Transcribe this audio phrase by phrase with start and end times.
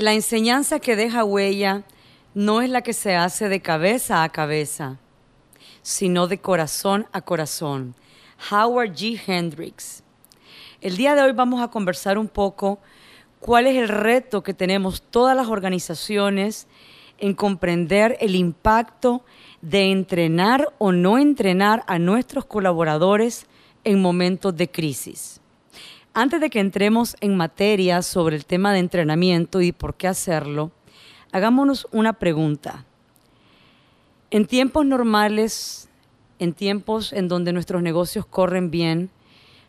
[0.00, 1.82] La enseñanza que deja huella
[2.32, 4.96] no es la que se hace de cabeza a cabeza,
[5.82, 7.94] sino de corazón a corazón.
[8.50, 9.20] Howard G.
[9.26, 10.02] Hendricks.
[10.80, 12.78] El día de hoy vamos a conversar un poco
[13.40, 16.66] cuál es el reto que tenemos todas las organizaciones
[17.18, 19.22] en comprender el impacto
[19.60, 23.44] de entrenar o no entrenar a nuestros colaboradores
[23.84, 25.39] en momentos de crisis.
[26.12, 30.72] Antes de que entremos en materia sobre el tema de entrenamiento y por qué hacerlo,
[31.30, 32.84] hagámonos una pregunta.
[34.32, 35.88] En tiempos normales,
[36.40, 39.10] en tiempos en donde nuestros negocios corren bien,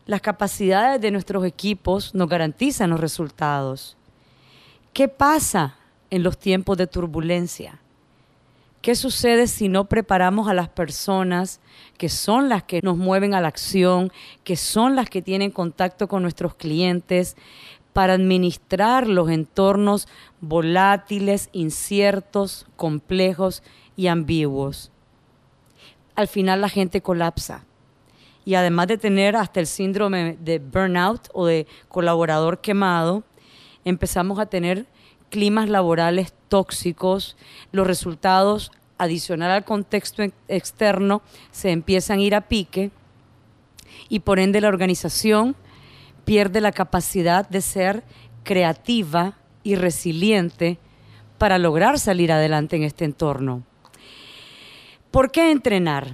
[0.08, 3.96] las capacidades de nuestros equipos nos garantizan los resultados.
[4.94, 5.76] ¿Qué pasa
[6.10, 7.81] en los tiempos de turbulencia?
[8.82, 11.60] ¿Qué sucede si no preparamos a las personas
[12.00, 14.12] que son las que nos mueven a la acción,
[14.44, 17.38] que son las que tienen contacto con nuestros clientes,
[17.94, 20.08] para administrar los entornos
[20.40, 23.62] volátiles, inciertos, complejos
[23.96, 24.92] y ambiguos?
[26.16, 27.66] Al final la gente colapsa.
[28.46, 33.24] Y además de tener hasta el síndrome de burnout o de colaborador quemado,
[33.86, 34.88] empezamos a tener
[35.32, 37.36] climas laborales tóxicos,
[37.72, 42.92] los resultados adicional al contexto externo se empiezan a ir a pique
[44.10, 45.56] y por ende la organización
[46.26, 48.04] pierde la capacidad de ser
[48.44, 50.78] creativa y resiliente
[51.40, 53.64] para lograr salir adelante en este entorno.
[55.10, 56.14] ¿Por qué entrenar?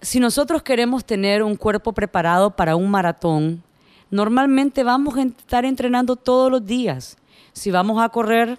[0.00, 3.62] Si nosotros queremos tener un cuerpo preparado para un maratón,
[4.10, 7.16] normalmente vamos a estar entrenando todos los días.
[7.54, 8.58] Si vamos a correr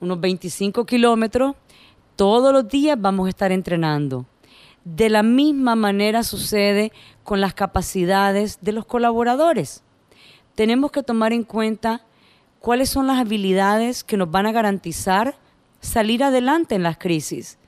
[0.00, 1.54] unos 25 kilómetros,
[2.16, 4.24] todos los días vamos a estar entrenando.
[4.82, 6.90] De la misma manera sucede
[7.22, 9.82] con las capacidades de los colaboradores.
[10.54, 12.00] Tenemos que tomar en cuenta
[12.60, 15.36] cuáles son las habilidades que nos van a garantizar
[15.80, 17.58] salir adelante en las crisis.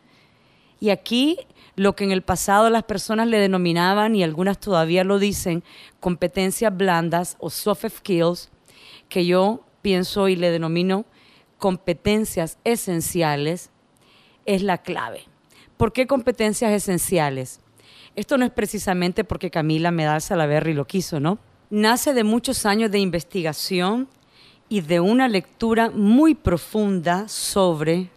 [0.81, 1.39] Y aquí
[1.77, 5.63] lo que en el pasado las personas le denominaban, y algunas todavía lo dicen,
[6.01, 8.51] competencias blandas o soft skills,
[9.11, 11.05] que yo pienso y le denomino
[11.59, 13.71] competencias esenciales
[14.47, 15.25] es la clave.
[15.77, 17.61] ¿Por qué competencias esenciales?
[18.15, 21.39] Esto no es precisamente porque Camila Medal Salaverry lo quiso, ¿no?
[21.71, 24.09] Nace de muchos años de investigación
[24.69, 28.11] y de una lectura muy profunda sobre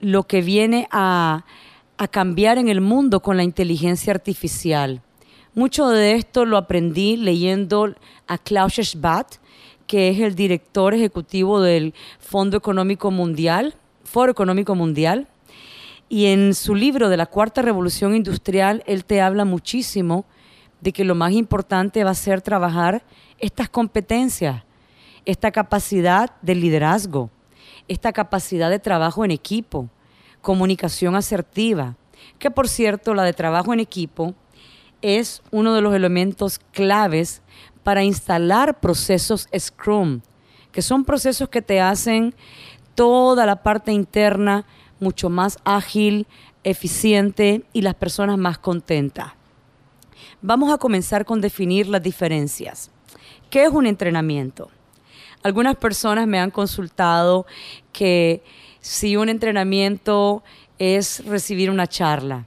[0.00, 1.44] lo que viene a,
[1.96, 5.02] a cambiar en el mundo con la inteligencia artificial.
[5.54, 7.94] Mucho de esto lo aprendí leyendo
[8.26, 9.26] a Klaus Schwab,
[9.86, 13.74] que es el director ejecutivo del Fondo Económico Mundial,
[14.04, 15.28] Foro Económico Mundial.
[16.08, 20.24] Y en su libro de la Cuarta Revolución Industrial, él te habla muchísimo
[20.80, 23.02] de que lo más importante va a ser trabajar
[23.38, 24.62] estas competencias,
[25.24, 27.30] esta capacidad de liderazgo,
[27.88, 29.88] esta capacidad de trabajo en equipo,
[30.40, 31.96] comunicación asertiva,
[32.38, 34.34] que por cierto la de trabajo en equipo
[35.02, 37.42] es uno de los elementos claves
[37.86, 40.20] para instalar procesos Scrum,
[40.72, 42.34] que son procesos que te hacen
[42.96, 44.66] toda la parte interna
[44.98, 46.26] mucho más ágil,
[46.64, 49.34] eficiente y las personas más contentas.
[50.42, 52.90] Vamos a comenzar con definir las diferencias.
[53.50, 54.68] ¿Qué es un entrenamiento?
[55.44, 57.46] Algunas personas me han consultado
[57.92, 58.42] que
[58.80, 60.42] si un entrenamiento
[60.80, 62.46] es recibir una charla,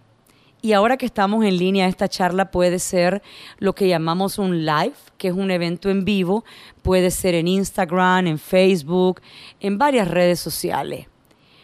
[0.61, 3.21] y ahora que estamos en línea, esta charla puede ser
[3.59, 6.43] lo que llamamos un live, que es un evento en vivo,
[6.81, 9.21] puede ser en Instagram, en Facebook,
[9.61, 11.07] en varias redes sociales.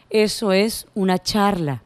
[0.10, 1.84] Eso es una charla.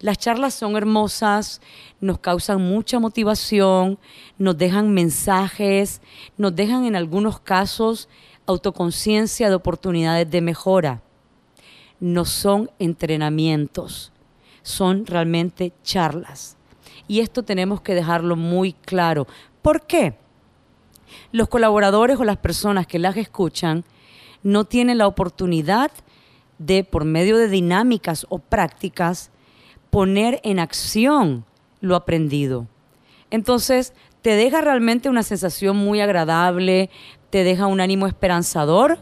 [0.00, 1.62] Las charlas son hermosas,
[2.00, 3.98] nos causan mucha motivación,
[4.36, 6.02] nos dejan mensajes,
[6.36, 8.10] nos dejan en algunos casos
[8.44, 11.02] autoconciencia de oportunidades de mejora.
[11.98, 14.11] No son entrenamientos
[14.62, 16.56] son realmente charlas.
[17.08, 19.26] Y esto tenemos que dejarlo muy claro.
[19.60, 20.14] ¿Por qué?
[21.30, 23.84] Los colaboradores o las personas que las escuchan
[24.42, 25.90] no tienen la oportunidad
[26.58, 29.30] de, por medio de dinámicas o prácticas,
[29.90, 31.44] poner en acción
[31.80, 32.66] lo aprendido.
[33.30, 33.92] Entonces,
[34.22, 36.90] te deja realmente una sensación muy agradable,
[37.30, 38.98] te deja un ánimo esperanzador,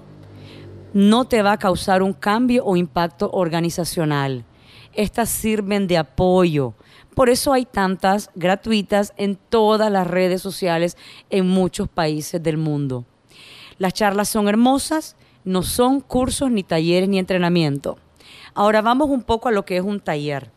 [0.94, 4.44] no te va a causar un cambio o impacto organizacional.
[4.94, 6.74] Estas sirven de apoyo.
[7.14, 10.96] Por eso hay tantas gratuitas en todas las redes sociales
[11.28, 13.04] en muchos países del mundo.
[13.78, 17.98] Las charlas son hermosas, no son cursos ni talleres ni entrenamiento.
[18.54, 20.50] Ahora vamos un poco a lo que es un taller.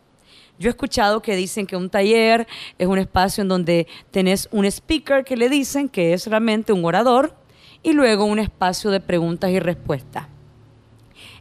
[0.60, 2.48] Yo he escuchado que dicen que un taller
[2.78, 6.86] es un espacio en donde tenés un speaker que le dicen que es realmente un
[6.86, 7.36] orador
[7.82, 10.28] y luego un espacio de preguntas y respuestas.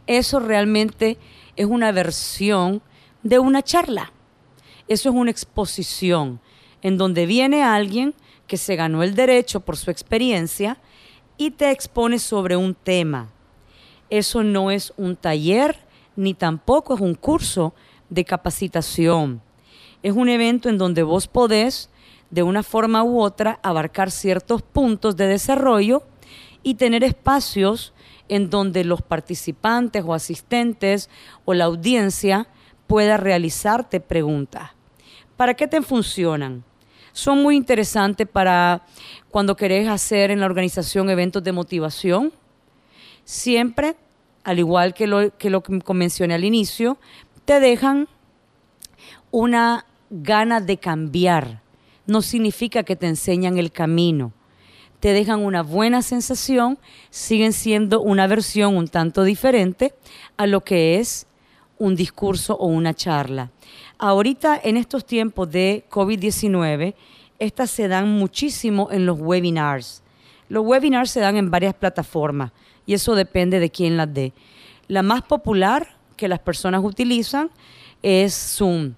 [0.07, 1.17] Eso realmente
[1.55, 2.81] es una versión
[3.21, 4.11] de una charla.
[4.87, 6.39] Eso es una exposición
[6.81, 8.13] en donde viene alguien
[8.47, 10.77] que se ganó el derecho por su experiencia
[11.37, 13.29] y te expone sobre un tema.
[14.09, 15.77] Eso no es un taller
[16.15, 17.73] ni tampoco es un curso
[18.09, 19.41] de capacitación.
[20.03, 21.89] Es un evento en donde vos podés,
[22.29, 26.03] de una forma u otra, abarcar ciertos puntos de desarrollo
[26.61, 27.92] y tener espacios
[28.29, 31.09] en donde los participantes o asistentes
[31.45, 32.47] o la audiencia
[32.87, 34.71] pueda realizarte preguntas.
[35.37, 36.63] ¿Para qué te funcionan?
[37.11, 38.85] Son muy interesantes para
[39.29, 42.33] cuando querés hacer en la organización eventos de motivación.
[43.23, 43.95] Siempre,
[44.43, 46.97] al igual que lo que, lo que mencioné al inicio,
[47.45, 48.07] te dejan
[49.31, 51.61] una gana de cambiar.
[52.05, 54.33] No significa que te enseñan el camino.
[55.03, 56.79] Te dejan una buena sensación,
[57.09, 59.93] siguen siendo una versión un tanto diferente
[60.37, 61.27] a lo que es
[61.77, 63.51] un discurso o una charla.
[63.97, 66.95] Ahorita en estos tiempos de COVID-19,
[67.37, 70.03] estas se dan muchísimo en los webinars.
[70.47, 72.53] Los webinars se dan en varias plataformas
[72.85, 74.31] y eso depende de quién las dé.
[74.87, 77.49] La más popular que las personas utilizan
[78.01, 78.93] es Zoom.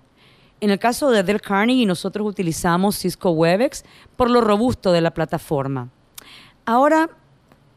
[0.61, 3.83] En el caso de Del Carnegie, nosotros utilizamos Cisco Webex
[4.15, 5.89] por lo robusto de la plataforma.
[6.65, 7.09] Ahora,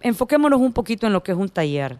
[0.00, 1.98] enfoquémonos un poquito en lo que es un taller.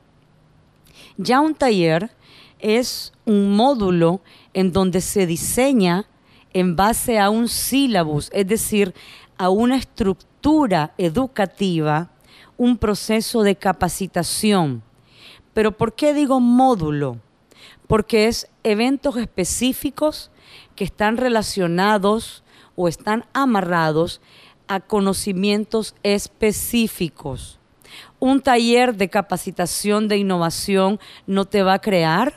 [1.19, 2.11] Ya un taller
[2.59, 4.21] es un módulo
[4.55, 6.07] en donde se diseña
[6.55, 8.95] en base a un sílabus, es decir,
[9.37, 12.11] a una estructura educativa,
[12.57, 14.83] un proceso de capacitación.
[15.53, 17.19] Pero ¿por qué digo módulo?
[17.87, 20.31] Porque es eventos específicos
[20.75, 22.43] que están relacionados
[22.77, 24.21] o están amarrados
[24.69, 27.59] a conocimientos específicos.
[28.21, 32.35] Un taller de capacitación de innovación no te va a crear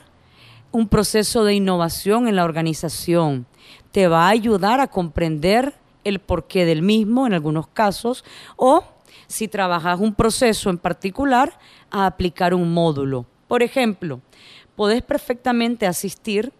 [0.72, 3.46] un proceso de innovación en la organización.
[3.90, 5.74] Te va a ayudar a comprender
[6.04, 8.24] el porqué del mismo en algunos casos
[8.56, 8.82] o
[9.26, 11.58] si trabajas un proceso en particular
[11.90, 13.26] a aplicar un módulo.
[13.48, 14.20] Por ejemplo,
[14.74, 16.52] podés perfectamente asistir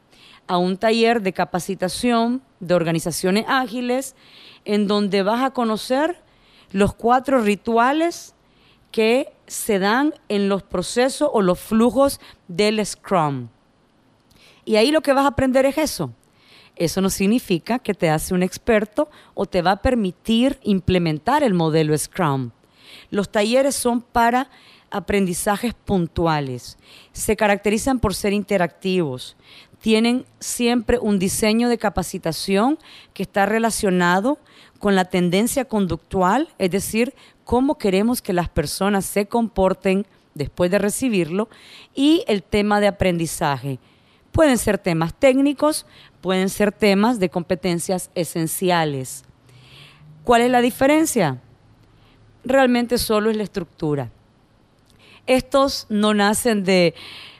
[0.46, 4.14] a un taller de capacitación de organizaciones ágiles
[4.64, 6.22] en donde vas a conocer
[6.70, 8.34] los cuatro rituales
[8.90, 13.48] que se dan en los procesos o los flujos del Scrum.
[14.64, 16.12] Y ahí lo que vas a aprender es eso.
[16.76, 21.54] Eso no significa que te hace un experto o te va a permitir implementar el
[21.54, 22.50] modelo Scrum.
[23.10, 24.48] Los talleres son para
[24.92, 26.78] aprendizajes puntuales.
[27.12, 29.36] Se caracterizan por ser interactivos.
[29.80, 32.78] Tienen siempre un diseño de capacitación
[33.14, 34.38] que está relacionado
[34.78, 40.78] con la tendencia conductual, es decir, cómo queremos que las personas se comporten después de
[40.78, 41.48] recibirlo,
[41.94, 43.78] y el tema de aprendizaje
[44.32, 45.84] Pueden ser temas técnicos,
[46.22, 49.24] pueden ser temas de competencias esenciales.
[50.24, 51.38] ¿Cuál es la diferencia?
[52.42, 54.10] Realmente solo es la estructura.
[55.26, 56.94] Estos no nacen de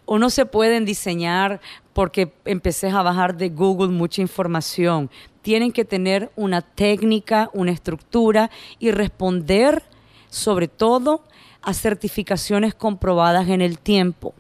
[0.05, 1.61] o no se pueden diseñar
[1.93, 5.11] porque empecé a bajar de Google mucha información.
[5.43, 9.83] Tienen que tener una técnica, una estructura y responder
[10.29, 11.25] sobre todo
[11.61, 14.35] a certificaciones comprobadas en el tiempo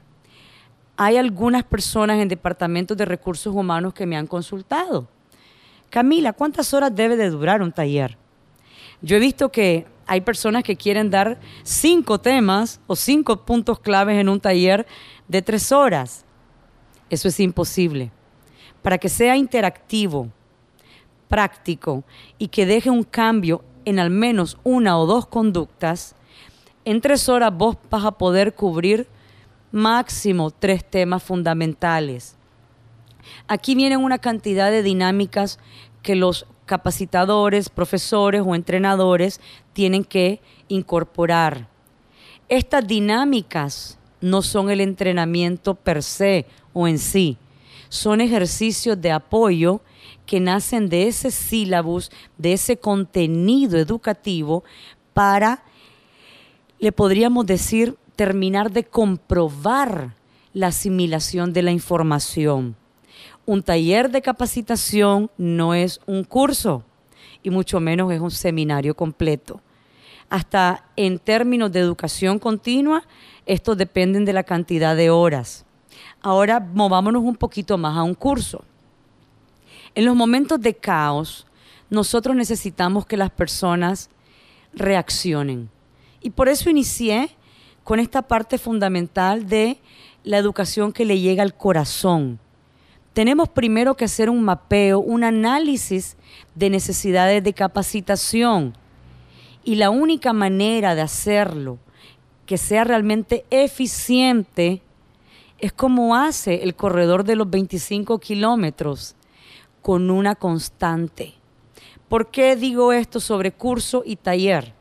[0.97, 5.09] hay algunas personas en departamentos de recursos humanos que me han consultado.
[5.91, 8.17] Camila, ¿cuántas horas debe de durar un taller?
[9.01, 14.19] Yo he visto que hay personas que quieren dar cinco temas o cinco puntos claves
[14.19, 14.87] en un taller
[15.27, 16.27] de tres horas.
[17.09, 18.11] Eso es imposible.
[18.83, 20.29] Para que sea interactivo,
[21.29, 22.05] práctico
[22.37, 26.15] y que deje un cambio en al menos una o dos conductas,
[26.85, 29.09] en tres horas vos vas a poder cubrir
[29.71, 32.37] máximo tres temas fundamentales.
[33.49, 35.59] Aquí vienen una cantidad de dinámicas
[36.03, 39.43] que los capacitadores, profesores o entrenadores
[39.75, 41.69] tienen que incorporar.
[42.49, 47.37] Estas dinámicas no son el entrenamiento per se o en sí,
[47.91, 49.83] son ejercicios de apoyo
[50.25, 54.65] que nacen de ese sílabus, de ese contenido educativo
[55.13, 55.65] para,
[56.79, 60.15] le podríamos decir, terminar de comprobar
[60.55, 62.77] la asimilación de la información.
[63.45, 66.85] Un taller de capacitación no es un curso
[67.43, 69.61] y mucho menos es un seminario completo.
[70.31, 73.03] Hasta en términos de educación continua,
[73.45, 75.67] estos dependen de la cantidad de horas.
[76.21, 78.65] Ahora movámonos un poquito más a un curso.
[79.95, 81.47] En los momentos de caos,
[81.91, 84.09] nosotros necesitamos que las personas
[84.73, 85.69] reaccionen.
[86.23, 87.37] Y por eso inicié
[87.85, 89.79] con esta parte fundamental de
[90.25, 92.39] la educación que le llega al corazón.
[93.13, 96.17] Tenemos primero que hacer un mapeo, un análisis
[96.55, 98.75] de necesidades de capacitación.
[99.65, 101.79] Y la única manera de hacerlo
[102.47, 104.83] que sea realmente eficiente
[105.59, 109.15] es como hace el corredor de los 25 kilómetros,
[109.83, 111.35] con una constante.
[112.09, 114.73] ¿Por qué digo esto sobre curso y taller?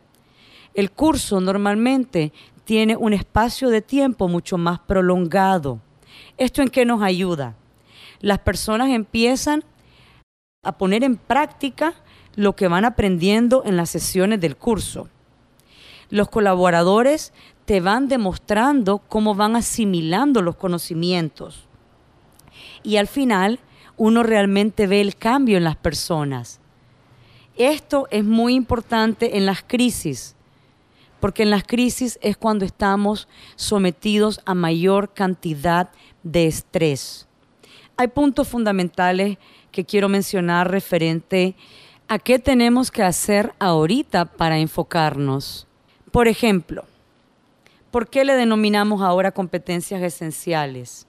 [0.73, 2.31] El curso normalmente
[2.63, 5.79] tiene un espacio de tiempo mucho más prolongado.
[6.37, 7.55] ¿Esto en qué nos ayuda?
[8.21, 9.63] Las personas empiezan
[10.63, 11.93] a poner en práctica
[12.35, 15.09] lo que van aprendiendo en las sesiones del curso.
[16.09, 17.33] Los colaboradores
[17.65, 21.67] te van demostrando cómo van asimilando los conocimientos.
[22.83, 23.59] Y al final
[23.97, 26.59] uno realmente ve el cambio en las personas.
[27.57, 30.35] Esto es muy importante en las crisis
[31.21, 35.91] porque en las crisis es cuando estamos sometidos a mayor cantidad
[36.23, 37.27] de estrés.
[38.01, 39.37] Hay puntos fundamentales
[39.71, 41.53] que quiero mencionar referente
[42.07, 45.67] a qué tenemos que hacer ahorita para enfocarnos.
[46.11, 46.83] Por ejemplo,
[47.91, 51.05] ¿por qué le denominamos ahora competencias esenciales?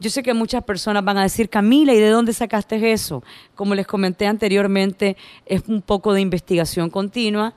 [0.00, 3.22] Yo sé que muchas personas van a decir, Camila, ¿y de dónde sacaste eso?
[3.54, 7.54] Como les comenté anteriormente, es un poco de investigación continua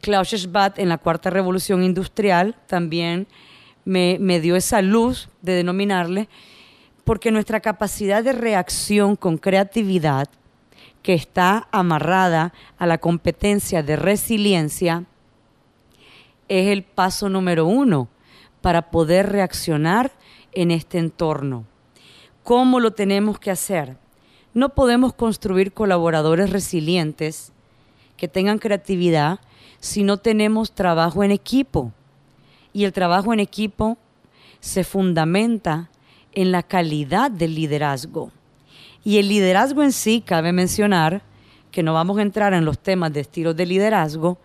[0.00, 3.26] Klaus Schwab en la cuarta revolución industrial también
[3.84, 6.30] me, me dio esa luz de denominarle,
[7.10, 10.28] porque nuestra capacidad de reacción con creatividad,
[11.02, 15.06] que está amarrada a la competencia de resiliencia,
[16.46, 18.06] es el paso número uno
[18.60, 20.12] para poder reaccionar
[20.52, 21.64] en este entorno.
[22.44, 23.96] ¿Cómo lo tenemos que hacer?
[24.54, 27.52] No podemos construir colaboradores resilientes
[28.16, 29.40] que tengan creatividad
[29.80, 31.90] si no tenemos trabajo en equipo.
[32.72, 33.98] Y el trabajo en equipo
[34.60, 35.89] se fundamenta
[36.32, 38.30] en la calidad del liderazgo.
[39.04, 41.22] Y el liderazgo en sí, cabe mencionar,
[41.70, 44.38] que no vamos a entrar en los temas de estilos de liderazgo,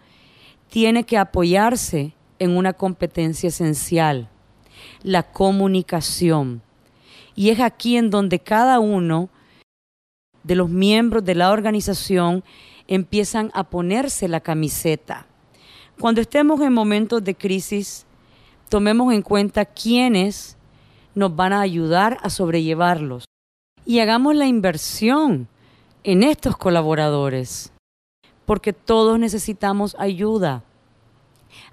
[0.69, 4.29] tiene que apoyarse en una competencia esencial,
[5.03, 6.61] la comunicación.
[7.35, 9.29] Y es aquí en donde cada uno
[10.43, 12.43] de los miembros de la organización
[12.87, 15.25] empiezan a ponerse la camiseta.
[15.99, 18.05] Cuando estemos en momentos de crisis,
[18.69, 20.54] tomemos en cuenta quiénes
[21.15, 23.25] nos van a ayudar a sobrellevarlos
[23.85, 25.47] y hagamos la inversión
[26.03, 27.71] en estos colaboradores,
[28.45, 30.63] porque todos necesitamos ayuda.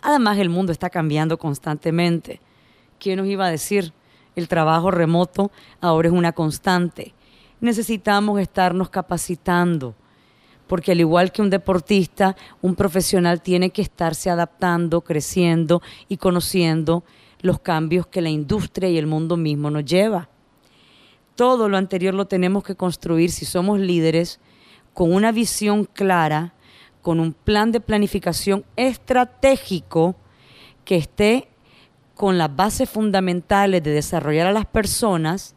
[0.01, 2.41] Además, el mundo está cambiando constantemente.
[2.99, 3.93] ¿Quién nos iba a decir?
[4.37, 7.15] El trabajo remoto ahora es una constante.
[7.61, 9.95] Necesitamos estarnos capacitando,
[10.67, 17.05] porque al igual que un deportista, un profesional tiene que estarse adaptando, creciendo y conociendo
[17.43, 20.29] los cambios que la industria y el mundo mismo nos lleva.
[21.35, 24.41] Todo lo anterior lo tenemos que construir si somos líderes
[24.95, 26.55] con una visión clara,
[27.03, 30.15] con un plan de planificación estratégico
[30.85, 31.49] que esté
[32.15, 35.57] con las bases fundamentales de desarrollar a las personas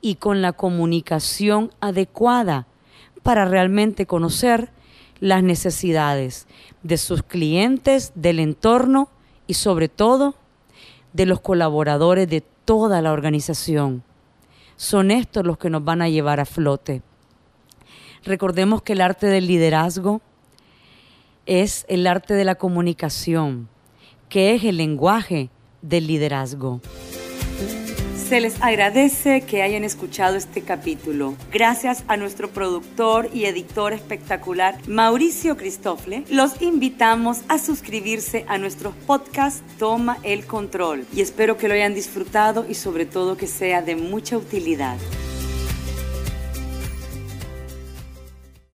[0.00, 2.66] y con la comunicación adecuada
[3.22, 4.70] para realmente conocer
[5.20, 6.46] las necesidades
[6.82, 9.10] de sus clientes, del entorno
[9.46, 10.36] y sobre todo
[11.12, 14.02] de los colaboradores de toda la organización.
[14.76, 17.02] Son estos los que nos van a llevar a flote.
[18.24, 20.20] Recordemos que el arte del liderazgo
[21.46, 23.68] es el arte de la comunicación,
[24.28, 25.50] que es el lenguaje
[25.82, 26.80] del liderazgo.
[28.28, 31.34] Se les agradece que hayan escuchado este capítulo.
[31.50, 38.90] Gracias a nuestro productor y editor espectacular, Mauricio Cristofle, los invitamos a suscribirse a nuestro
[39.06, 43.80] podcast Toma el Control y espero que lo hayan disfrutado y sobre todo que sea
[43.80, 44.98] de mucha utilidad.